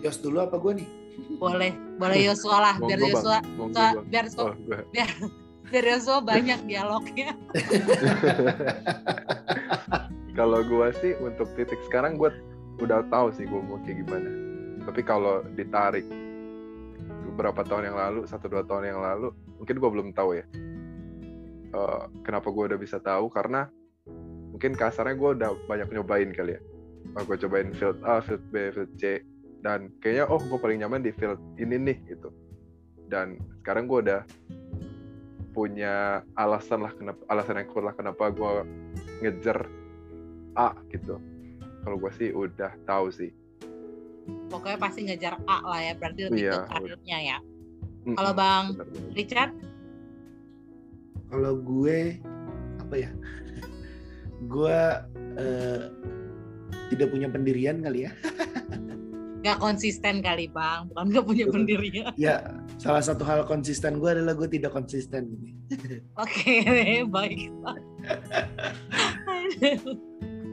[0.05, 0.87] Yos dulu apa gue nih?
[1.41, 2.99] Boleh boleh Yosua lah biar.
[3.01, 3.37] Yosua
[4.07, 4.85] biar Yosua Oh, gua.
[5.73, 7.33] biar Yosua banyak dialognya.
[10.37, 12.29] Kalau gue sih untuk titik sekarang gue
[12.77, 14.29] udah tahu sih gue mau kayak gimana.
[14.85, 16.05] Tapi kalau ditarik
[17.33, 20.45] beberapa tahun yang lalu satu dua tahun yang lalu mungkin gue belum tahu ya.
[21.75, 23.27] Uh, kenapa gue udah bisa tahu?
[23.29, 23.67] Karena
[24.53, 26.61] mungkin kasarnya gue udah banyak nyobain kali ya.
[27.17, 29.21] Oh, gue cobain field A field B field C
[29.65, 32.29] dan kayaknya oh gue paling nyaman di field ini nih gitu.
[33.07, 34.21] Dan sekarang gue udah
[35.55, 38.51] punya alasan lah kenapa alasan yang kuat lah kenapa gue
[39.25, 39.65] ngejar
[40.57, 41.17] A gitu.
[41.85, 43.31] Kalau gue sih udah tahu sih.
[44.51, 47.37] Pokoknya pasti ngejar A lah ya berarti lebih Iya, ke karirnya ya
[48.15, 49.13] kalau bang benar, benar.
[49.17, 49.51] Richard
[51.27, 52.23] Kalau gue
[52.79, 53.11] apa ya?
[54.53, 54.79] gue
[55.35, 55.81] eh,
[56.87, 58.11] tidak punya pendirian kali ya.
[59.43, 64.35] nggak konsisten kali bang bukan nggak punya pendirian Ya, salah satu hal konsisten gue adalah
[64.35, 65.51] gue tidak konsisten ini.
[66.23, 66.55] oke
[67.11, 67.51] baik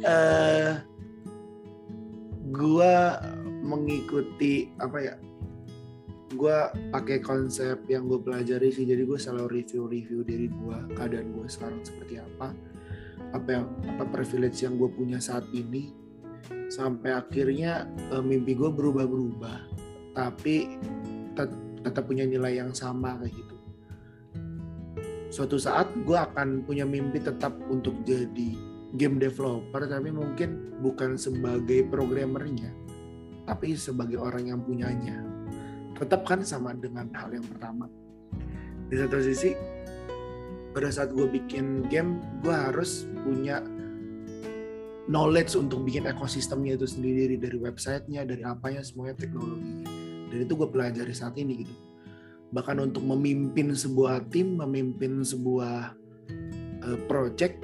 [0.05, 0.75] eh
[2.55, 3.19] gua
[3.65, 5.15] mengikuti apa ya
[6.35, 8.85] gua pakai konsep yang gue pelajari sih.
[8.85, 12.53] Jadi gue selalu review-review diri gua keadaan gue sekarang seperti apa
[13.35, 13.67] apa yang
[13.99, 15.95] apa privilege yang gue punya saat ini.
[16.69, 19.73] Sampai akhirnya eh, mimpi gue berubah-berubah
[20.15, 20.79] tapi
[21.35, 23.57] tet- tetap punya nilai yang sama kayak gitu.
[25.35, 31.83] Suatu saat gue akan punya mimpi tetap untuk jadi game developer tapi mungkin bukan sebagai
[31.91, 32.71] programmernya
[33.45, 35.21] tapi sebagai orang yang punyanya
[35.95, 37.87] tetap kan sama dengan hal yang pertama.
[38.91, 39.55] Di satu sisi
[40.75, 43.63] pada saat gue bikin game gue harus punya
[45.07, 49.87] knowledge untuk bikin ekosistemnya itu sendiri dari websitenya dari apanya semuanya teknologinya
[50.35, 51.75] dan itu gue pelajari saat ini gitu.
[52.51, 55.95] Bahkan untuk memimpin sebuah tim memimpin sebuah
[56.83, 57.63] eh, project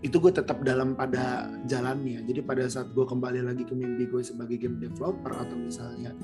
[0.00, 2.24] itu gue tetap dalam pada jalannya.
[2.24, 6.16] Jadi pada saat gue kembali lagi ke mimpi gue sebagai game developer atau misalnya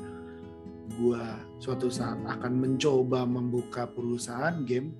[0.96, 1.24] gue
[1.60, 4.92] suatu saat akan mencoba membuka perusahaan game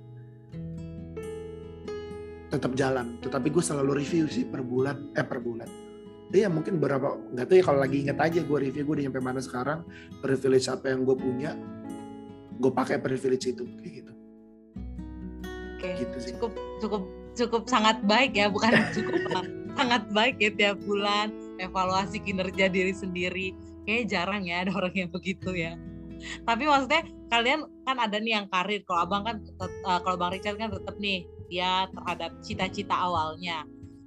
[2.52, 3.18] tetap jalan.
[3.20, 5.68] Tetapi gue selalu review sih per bulan eh per bulan.
[6.30, 9.20] Iya mungkin berapa nggak tahu ya kalau lagi inget aja gue review gue udah nyampe
[9.22, 9.86] mana sekarang
[10.20, 11.54] privilege apa yang gue punya
[12.58, 14.12] gue pakai privilege itu kayak gitu.
[15.76, 16.32] Oke gitu sih.
[16.34, 17.02] cukup cukup
[17.36, 19.22] cukup sangat baik ya bukan cukup
[19.78, 21.30] sangat baik ya tiap bulan
[21.60, 23.52] evaluasi kinerja diri sendiri
[23.86, 25.78] kayak jarang ya ada orang yang begitu ya.
[26.42, 30.56] Tapi maksudnya kalian kan ada nih yang karir kalau abang kan eh, kalau bang Richard
[30.58, 33.62] kan tetap nih dia terhadap cita-cita awalnya.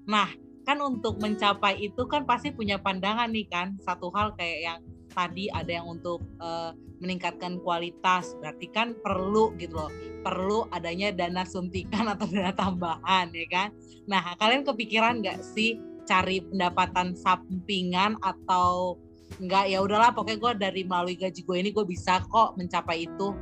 [0.05, 0.29] Nah
[0.67, 3.79] kan untuk mencapai itu kan pasti punya pandangan nih kan.
[3.81, 9.79] Satu hal kayak yang tadi ada yang untuk eh, meningkatkan kualitas berarti kan perlu gitu
[9.79, 9.91] loh.
[10.19, 13.69] Perlu adanya dana suntikan atau dana tambahan ya kan.
[14.09, 18.97] Nah kalian kepikiran nggak sih cari pendapatan sampingan atau
[19.37, 23.37] nggak ya udahlah pokoknya gue dari melalui gaji gue ini gue bisa kok mencapai itu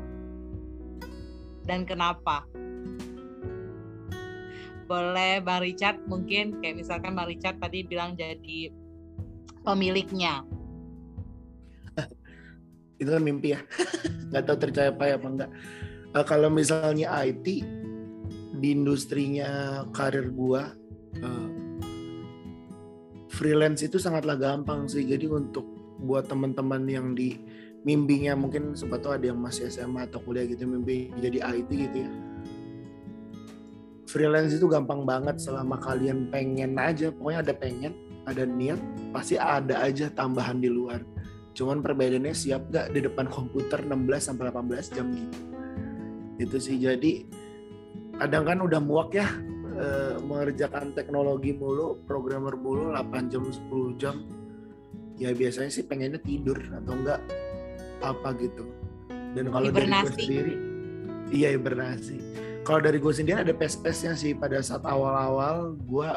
[1.64, 2.44] dan kenapa?
[4.88, 8.72] Boleh Bang Richard mungkin kayak misalkan Bang Richard tadi bilang jadi
[9.68, 10.48] pemiliknya.
[13.04, 13.62] itu kan mimpi ya
[14.32, 15.52] nggak tahu tercapai apa enggak
[16.18, 17.46] Eh, kalau misalnya IT
[18.58, 20.74] di industrinya karir gua
[21.20, 21.50] eh,
[23.30, 27.42] freelance itu sangatlah gampang sih jadi untuk buat teman-teman yang di
[27.88, 32.12] mimpinya mungkin tuh ada yang masih SMA atau kuliah gitu mimpi jadi IT gitu ya.
[34.08, 37.94] Freelance itu gampang banget selama kalian pengen aja pokoknya ada pengen
[38.28, 38.80] ada niat
[39.16, 41.00] pasti ada aja tambahan di luar.
[41.56, 45.40] Cuman perbedaannya siap gak di depan komputer 16 sampai 18 jam gitu.
[46.38, 47.26] Itu sih jadi
[48.20, 49.28] kadang kan udah muak ya
[49.78, 54.16] eh, mengerjakan teknologi mulu programmer mulu 8 jam 10 jam
[55.18, 57.22] ya biasanya sih pengennya tidur atau enggak
[58.02, 58.70] apa gitu.
[59.10, 60.54] Dan kalau dari gue sendiri
[61.28, 64.36] iya hibernasi kalau dari gue sendiri ada pes-pesnya sih.
[64.36, 66.10] Pada saat awal-awal gue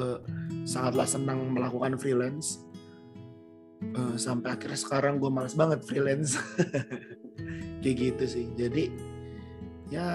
[0.00, 0.18] eh,
[0.64, 2.64] sangatlah senang melakukan freelance.
[3.84, 6.40] Eh, sampai akhirnya sekarang gue males banget freelance.
[7.84, 8.46] Kayak gitu sih.
[8.56, 8.88] Jadi
[9.92, 10.08] ya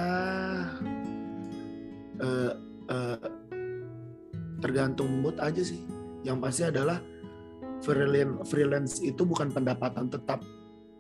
[2.18, 2.54] eh,
[2.90, 3.18] eh,
[4.58, 5.86] tergantung mood aja sih.
[6.26, 6.98] Yang pasti adalah
[7.82, 10.44] freelance freelance itu bukan pendapatan tetap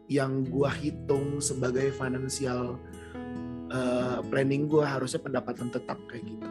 [0.09, 2.79] yang gua hitung sebagai financial
[3.69, 6.47] eh, planning gua harusnya pendapatan tetap kayak gitu.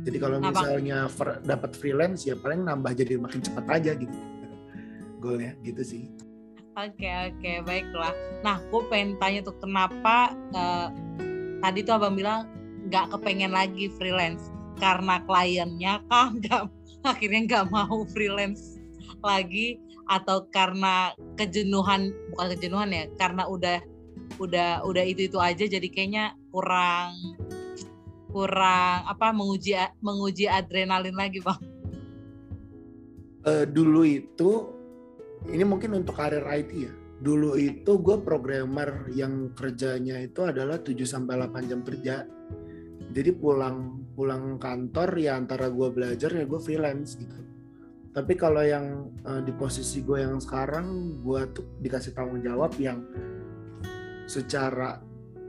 [0.00, 4.18] Jadi kalau misalnya fer- dapat freelance ya paling nambah jadi makin cepat aja gitu.
[5.20, 6.08] Goalnya gitu sih.
[6.78, 8.14] Oke oke baiklah.
[8.40, 10.88] Nah, gue pengen tanya tuh kenapa eh,
[11.60, 12.48] tadi tuh abang bilang
[12.88, 14.48] nggak kepengen lagi freelance.
[14.80, 16.64] karena kliennya kah nggak
[17.12, 18.79] akhirnya nggak mau freelance
[19.18, 23.78] lagi atau karena kejenuhan bukan kejenuhan ya karena udah
[24.38, 27.14] udah udah itu itu aja jadi kayaknya kurang
[28.30, 31.58] kurang apa menguji menguji adrenalin lagi bang
[33.40, 34.68] Eh, dulu itu
[35.48, 36.92] ini mungkin untuk karir IT ya.
[37.20, 42.28] Dulu itu gue programmer yang kerjanya itu adalah 7 sampai 8 jam kerja.
[43.10, 47.40] Jadi pulang pulang kantor ya antara gue belajar ya gue freelance gitu.
[48.10, 53.06] Tapi kalau yang eh, di posisi gue yang sekarang gue tuh dikasih tanggung jawab yang
[54.26, 55.02] secara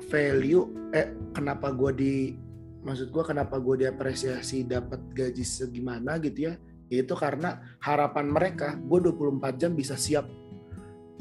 [0.10, 2.14] value eh kenapa gue di
[2.82, 6.54] maksud gue kenapa gue diapresiasi dapat gaji segimana gitu ya
[6.92, 10.28] itu karena harapan mereka gue 24 jam bisa siap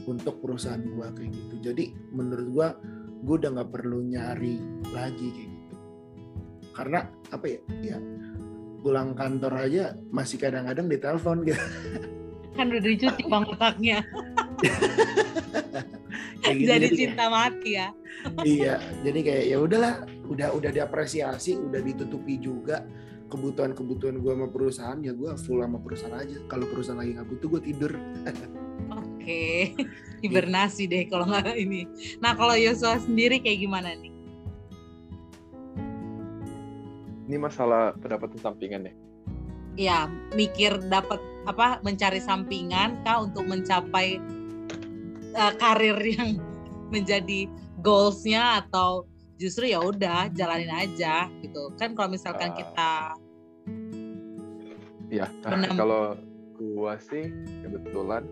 [0.08, 1.54] untuk perusahaan gue kayak gitu.
[1.70, 2.68] Jadi menurut gue
[3.22, 4.58] gue udah nggak perlu nyari
[4.90, 5.76] lagi kayak gitu.
[6.74, 7.00] Karena
[7.30, 7.98] apa ya ya
[8.80, 11.62] pulang kantor aja masih kadang-kadang ditelepon gitu.
[12.56, 13.98] Kan udah dicuci bang otaknya.
[16.40, 17.88] Gitu, jadi kayak- cinta mati ya.
[18.42, 18.74] Iya
[19.06, 19.94] jadi kayak ya udahlah
[20.26, 22.82] udah udah diapresiasi udah ditutupi juga
[23.30, 26.42] kebutuhan-kebutuhan gue sama perusahaan ya gue full sama perusahaan aja.
[26.50, 27.92] Kalau perusahaan lagi nggak butuh gue tidur.
[29.00, 29.76] Oke
[30.24, 31.86] hibernasi deh kalau nggak ini.
[32.18, 34.09] Nah kalau Yosua sendiri kayak gimana nih
[37.30, 38.94] Ini masalah pendapatan sampingan ya.
[39.78, 39.98] ya
[40.34, 44.18] mikir dapat apa mencari sampingan kah untuk mencapai
[45.38, 46.42] uh, karir yang
[46.90, 47.46] menjadi
[47.78, 49.06] goalsnya atau
[49.38, 52.56] justru ya udah jalanin aja gitu kan kalau misalkan Ah.
[52.58, 52.92] kita
[55.10, 55.70] Iya, nah, Benar.
[55.78, 56.02] kalau
[56.58, 57.30] gua sih
[57.62, 58.26] kebetulan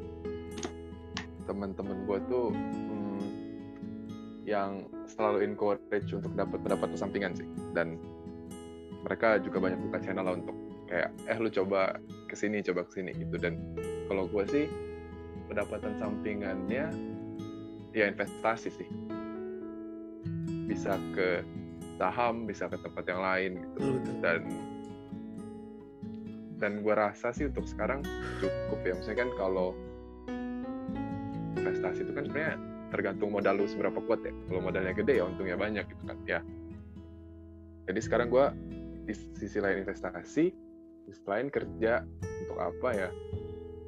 [1.47, 3.25] teman-teman gua tuh hmm,
[4.43, 7.47] yang selalu encourage untuk dapat pendapatan sampingan sih
[7.79, 7.95] dan
[9.09, 10.53] mereka juga banyak buka channel lah untuk
[10.85, 11.97] kayak eh lu coba
[12.29, 13.41] ke sini coba ke sini gitu.
[13.41, 13.57] Dan
[14.05, 14.69] kalau gua sih
[15.49, 16.93] pendapatan sampingannya
[17.97, 18.89] ya investasi sih.
[20.69, 21.41] Bisa ke
[21.97, 23.81] saham bisa ke tempat yang lain gitu.
[24.21, 24.45] Dan
[26.59, 28.03] dan gue rasa sih untuk sekarang
[28.43, 28.93] cukup ya.
[28.99, 29.69] Misalnya kan kalau
[31.55, 32.55] investasi itu kan sebenarnya
[32.91, 34.35] tergantung modal lu seberapa kuat ya.
[34.35, 36.41] Kalau modalnya gede ya untungnya banyak gitu kan ya.
[37.89, 38.47] Jadi sekarang gue
[39.09, 40.45] di sisi lain investasi
[41.09, 42.05] di sisi lain kerja
[42.45, 43.09] untuk apa ya?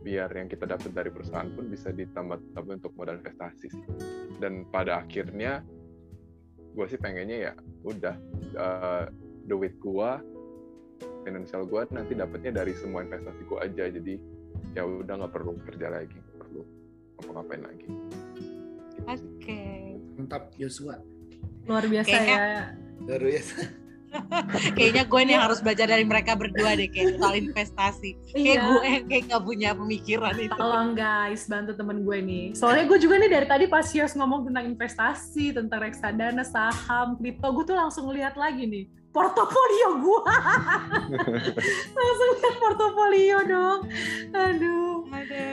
[0.01, 3.85] Biar yang kita dapat dari perusahaan pun bisa ditambah tambah untuk modal investasi sih.
[4.41, 5.61] Dan pada akhirnya
[6.73, 7.53] gue sih pengennya ya
[7.85, 8.17] udah
[8.57, 9.05] eh,
[9.45, 10.11] duit gue
[11.21, 13.85] finansial gue nanti dapatnya dari semua investasi gue aja.
[13.93, 14.15] Jadi
[14.73, 16.63] ya udah nggak perlu kerja lagi nggak perlu
[17.21, 17.85] ngapa-ngapain lagi.
[17.85, 19.61] Gitu oke.
[20.17, 20.97] Mantap Yosua
[21.69, 22.63] luar biasa Kayaknya- ya.
[23.05, 23.43] Baru ya
[24.77, 28.61] kayaknya gue nih harus belajar dari mereka berdua deh kayak soal investasi kayak Iya.
[28.67, 32.47] gue yang kayak nggak punya pemikiran itu Tolong guys, bantu temen gue nih.
[32.53, 37.49] Soalnya gue juga nih dari tadi pas Yos ngomong tentang investasi, tentang reksadana, saham, kripto,
[37.55, 40.23] gue tuh langsung lihat lagi nih portofolio gue.
[41.99, 43.81] langsung lihat portofolio dong.
[44.31, 45.03] Aduh.
[45.11, 45.47] ada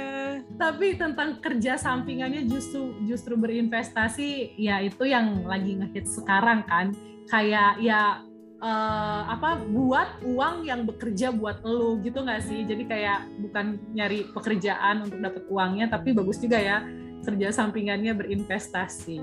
[0.58, 6.94] Tapi tentang kerja sampingannya justru justru berinvestasi, ya itu yang lagi ngehit sekarang kan.
[7.28, 8.22] Kayak ya
[8.58, 12.64] eh, apa buat uang yang bekerja buat lo gitu nggak sih?
[12.64, 16.82] Jadi kayak bukan nyari pekerjaan untuk dapat uangnya tapi bagus juga ya
[17.22, 19.20] kerja sampingannya berinvestasi.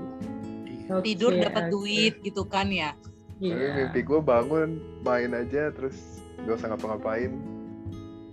[1.01, 1.73] Tidur Oke, dapat oke.
[1.73, 2.93] duit gitu kan ya?
[3.35, 4.69] Tapi iya mimpi gue bangun
[5.01, 7.33] main aja terus gak usah ngapa-ngapain.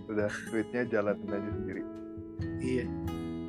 [0.05, 1.81] Udah duitnya jalan aja sendiri.
[2.61, 2.85] Iya.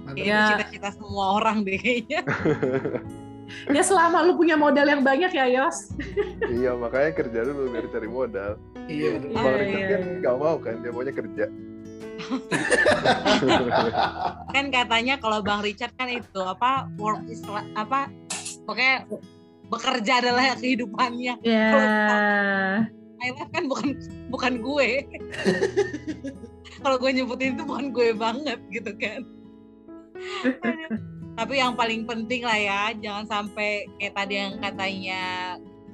[0.04, 0.16] Mantap.
[0.16, 0.42] Itu Iya.
[0.50, 2.20] cita-cita semua orang deh kayaknya
[3.68, 5.92] ya selama lu punya modal yang banyak ya Yos
[6.48, 8.52] iya makanya kerja dulu biar cari modal
[8.88, 9.36] iya betul.
[9.36, 10.18] Bang Iya, Richard iya, kan iya.
[10.20, 11.44] nggak mau kan dia maunya kerja
[14.54, 17.42] kan katanya kalau Bang Richard kan itu apa work is
[17.74, 18.08] apa
[18.64, 19.04] pokoknya
[19.68, 21.66] bekerja adalah kehidupannya ya
[23.14, 23.88] My life kan bukan
[24.28, 24.88] bukan gue
[26.84, 29.24] kalau gue nyebutin itu bukan gue banget gitu kan
[30.60, 31.00] Aduh.
[31.34, 35.24] tapi yang paling penting lah ya jangan sampai kayak tadi yang katanya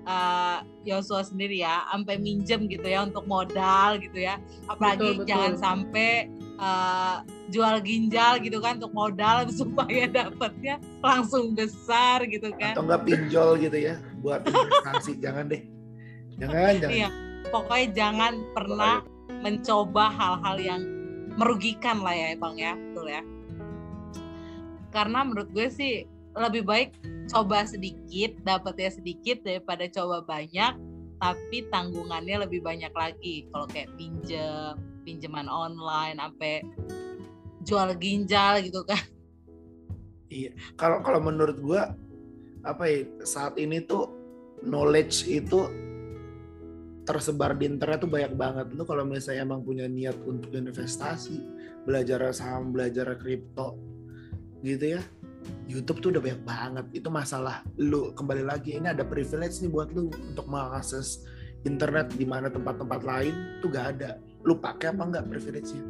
[0.05, 4.41] eh, Yosua sendiri ya sampai minjem gitu ya untuk modal gitu ya.
[4.68, 5.28] Apalagi Betul, betul.
[5.28, 6.11] jangan sampai
[6.61, 7.16] eh,
[7.53, 12.76] jual ginjal gitu kan untuk modal supaya dapatnya langsung besar gitu kan.
[12.76, 15.20] Atau enggak pinjol gitu ya buat investasi.
[15.24, 15.62] Jangan deh.
[16.41, 16.97] Jangan jangan.
[16.97, 17.09] Iya,
[17.53, 19.05] pokoknya jangan pernah
[19.45, 20.82] mencoba hal-hal yang
[21.36, 23.22] merugikan lah ya bang ya, betul ya.
[24.91, 26.91] Karena menurut gue sih lebih baik
[27.30, 30.72] coba sedikit, dapatnya sedikit daripada coba banyak,
[31.20, 36.64] tapi tanggungannya lebih banyak lagi kalau kayak pinjem pinjaman online sampai
[37.64, 39.01] jual ginjal gitu kan
[40.30, 40.55] Iya.
[40.78, 41.91] Kalau kalau menurut gua
[42.62, 44.07] apa ya saat ini tuh
[44.62, 45.66] knowledge itu
[47.03, 48.66] tersebar di internet tuh banyak banget.
[48.78, 51.43] Lu kalau misalnya emang punya niat untuk investasi,
[51.82, 53.74] belajar saham, belajar kripto
[54.61, 55.03] gitu ya.
[55.71, 56.87] YouTube tuh udah banyak banget.
[57.03, 61.25] Itu masalah lu kembali lagi ini ada privilege nih buat lu untuk mengakses
[61.65, 64.21] internet di mana tempat-tempat lain tuh gak ada.
[64.45, 65.85] Lu pakai apa enggak privilege-nya?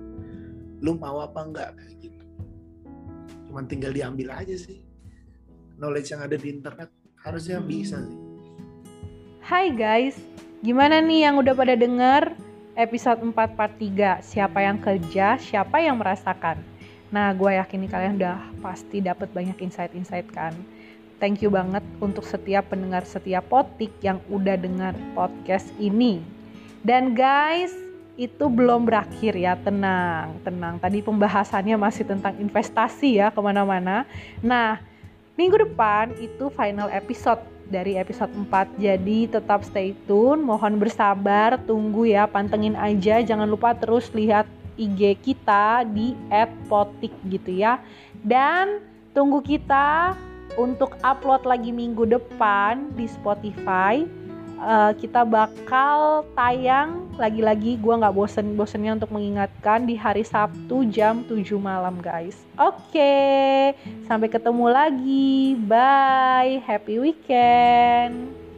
[0.83, 2.25] Lu mau apa enggak kayak gitu.
[3.51, 4.83] Cuman tinggal diambil aja sih.
[5.79, 6.91] Knowledge yang ada di internet
[7.25, 8.19] harusnya bisa sih.
[9.41, 10.15] Hai guys,
[10.63, 12.37] gimana nih yang udah pada denger
[12.79, 14.23] episode 4 part 3?
[14.23, 16.70] Siapa yang kerja, siapa yang merasakan?
[17.11, 20.55] Nah, gue yakin nih kalian udah pasti dapat banyak insight-insight kan.
[21.19, 26.23] Thank you banget untuk setiap pendengar setiap potik yang udah dengar podcast ini.
[26.81, 27.75] Dan guys,
[28.15, 30.81] itu belum berakhir ya, tenang, tenang.
[30.81, 34.09] Tadi pembahasannya masih tentang investasi ya, ke mana-mana.
[34.41, 34.81] Nah,
[35.35, 42.03] minggu depan itu final episode dari episode 4 jadi tetap stay tune mohon bersabar tunggu
[42.03, 44.45] ya pantengin aja jangan lupa terus lihat
[44.81, 46.17] IG kita di
[46.73, 47.77] @potik gitu ya.
[48.25, 48.81] Dan
[49.13, 50.17] tunggu kita
[50.57, 54.09] untuk upload lagi minggu depan di Spotify.
[54.61, 57.81] Uh, kita bakal tayang lagi-lagi.
[57.81, 62.37] Gue nggak bosen-bosennya untuk mengingatkan di hari Sabtu jam 7 malam guys.
[62.61, 63.73] Oke
[64.05, 65.57] sampai ketemu lagi.
[65.65, 66.61] Bye.
[66.65, 68.50] Happy weekend